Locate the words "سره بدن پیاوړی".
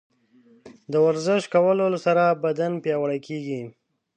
2.05-3.19